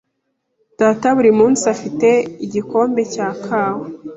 Data 0.79 1.07
buri 1.17 1.31
munsi 1.39 1.63
afite 1.73 2.09
igikombe 2.45 3.01
cya 3.13 3.27
kawa. 3.43 3.85